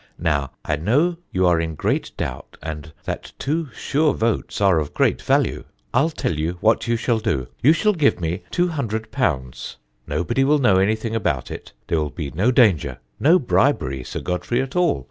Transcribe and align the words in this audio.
Now, 0.17 0.49
I 0.65 0.77
know 0.77 1.17
you 1.31 1.45
are 1.45 1.61
in 1.61 1.75
great 1.75 2.11
doubt, 2.17 2.57
and 2.63 2.91
that 3.03 3.33
two 3.37 3.67
sure 3.71 4.15
votes 4.15 4.59
are 4.59 4.79
of 4.79 4.95
great 4.95 5.21
value: 5.21 5.63
I'll 5.93 6.09
tell 6.09 6.33
you 6.39 6.57
what 6.59 6.87
you 6.87 6.95
shall 6.97 7.19
do. 7.19 7.49
You 7.61 7.71
shall 7.71 7.93
give 7.93 8.19
me 8.19 8.41
_£_200; 8.51 9.75
nobody 10.07 10.43
will 10.43 10.57
know 10.57 10.77
any 10.77 10.95
thing 10.95 11.15
about 11.15 11.51
it; 11.51 11.73
there 11.87 11.99
will 11.99 12.09
be 12.09 12.31
no 12.31 12.49
danger 12.49 12.97
no 13.19 13.37
bribery, 13.37 14.03
Sir 14.03 14.21
Godfrey, 14.21 14.59
at 14.59 14.75
all. 14.75 14.99